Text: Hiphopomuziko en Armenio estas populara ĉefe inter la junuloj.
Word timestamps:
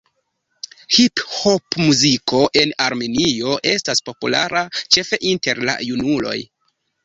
Hiphopomuziko 0.95 2.41
en 2.63 2.73
Armenio 2.87 3.53
estas 3.75 4.03
populara 4.11 4.67
ĉefe 4.81 5.23
inter 5.37 5.65
la 5.71 5.81
junuloj. 5.93 6.37